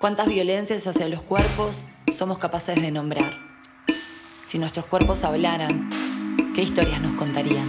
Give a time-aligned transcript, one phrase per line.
[0.00, 3.34] ¿Cuántas violencias hacia los cuerpos somos capaces de nombrar?
[4.46, 5.90] Si nuestros cuerpos hablaran,
[6.54, 7.68] ¿qué historias nos contarían?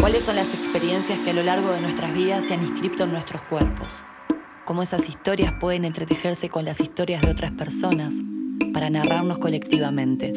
[0.00, 3.12] ¿Cuáles son las experiencias que a lo largo de nuestras vidas se han inscrito en
[3.12, 4.02] nuestros cuerpos?
[4.64, 8.14] ¿Cómo esas historias pueden entretejerse con las historias de otras personas
[8.72, 10.32] para narrarnos colectivamente?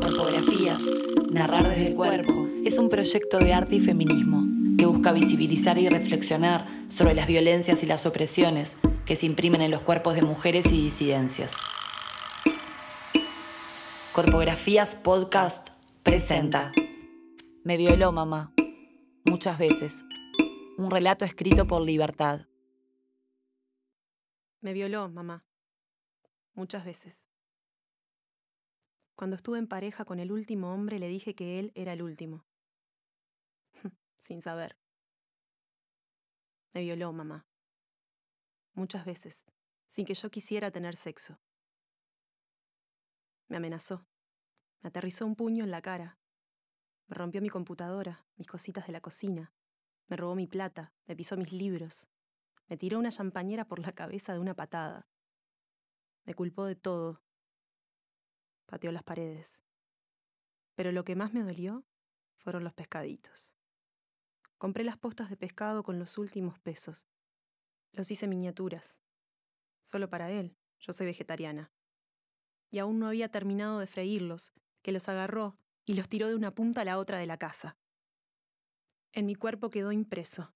[0.00, 0.80] Corpografías,
[1.28, 4.44] Narrar desde el Cuerpo, es un proyecto de arte y feminismo
[4.78, 9.70] que busca visibilizar y reflexionar sobre las violencias y las opresiones que se imprimen en
[9.70, 11.56] los cuerpos de mujeres y disidencias.
[14.12, 15.68] Corpografías Podcast
[16.02, 16.72] presenta
[17.64, 18.52] Me violó mamá,
[19.24, 20.04] muchas veces.
[20.76, 22.46] Un relato escrito por Libertad.
[24.60, 25.42] Me violó mamá,
[26.54, 27.24] muchas veces.
[29.14, 32.46] Cuando estuve en pareja con el último hombre le dije que él era el último.
[34.18, 34.76] Sin saber.
[36.72, 37.49] Me violó mamá.
[38.74, 39.44] Muchas veces,
[39.88, 41.38] sin que yo quisiera tener sexo.
[43.48, 44.06] Me amenazó.
[44.80, 46.18] Me aterrizó un puño en la cara.
[47.08, 49.52] Me rompió mi computadora, mis cositas de la cocina.
[50.06, 52.08] Me robó mi plata, me pisó mis libros.
[52.68, 55.08] Me tiró una champañera por la cabeza de una patada.
[56.24, 57.22] Me culpó de todo,
[58.66, 59.60] pateó las paredes.
[60.76, 61.84] Pero lo que más me dolió
[62.36, 63.56] fueron los pescaditos.
[64.56, 67.08] Compré las postas de pescado con los últimos pesos.
[67.92, 69.00] Los hice miniaturas.
[69.82, 71.72] Solo para él, yo soy vegetariana.
[72.70, 74.52] Y aún no había terminado de freírlos,
[74.82, 77.76] que los agarró y los tiró de una punta a la otra de la casa.
[79.12, 80.54] En mi cuerpo quedó impreso.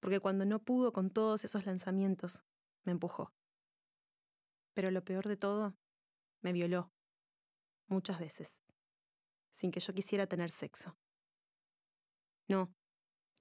[0.00, 2.42] Porque cuando no pudo con todos esos lanzamientos,
[2.84, 3.32] me empujó.
[4.74, 5.76] Pero lo peor de todo
[6.40, 6.92] me violó.
[7.86, 8.60] Muchas veces.
[9.50, 10.96] Sin que yo quisiera tener sexo.
[12.48, 12.74] No,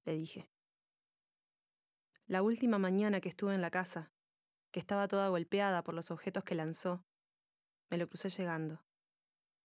[0.06, 0.53] le dije.
[2.26, 4.12] La última mañana que estuve en la casa,
[4.72, 7.06] que estaba toda golpeada por los objetos que lanzó,
[7.90, 8.82] me lo crucé llegando,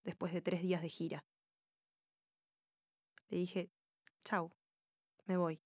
[0.03, 1.25] después de tres días de gira.
[3.29, 3.71] Le dije,
[4.25, 4.53] chau,
[5.27, 5.63] me voy.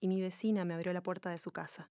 [0.00, 1.90] Y mi vecina me abrió la puerta de su casa.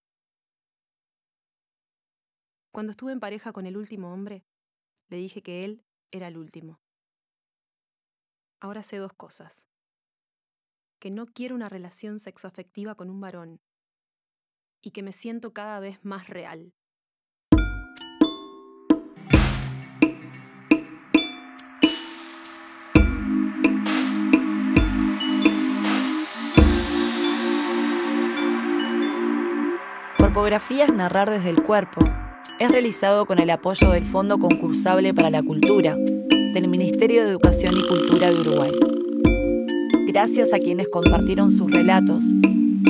[2.71, 4.43] Cuando estuve en pareja con el último hombre,
[5.07, 6.81] le dije que él era el último.
[8.59, 9.67] Ahora sé dos cosas.
[11.01, 13.59] Que no quiero una relación sexoafectiva con un varón
[14.83, 16.75] y que me siento cada vez más real.
[30.19, 32.01] Corpografías narrar desde el cuerpo
[32.59, 37.73] es realizado con el apoyo del Fondo Concursable para la Cultura del Ministerio de Educación
[37.75, 39.00] y Cultura de Uruguay.
[40.13, 42.25] Gracias a quienes compartieron sus relatos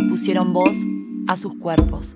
[0.09, 0.75] pusieron voz
[1.27, 2.15] a sus cuerpos.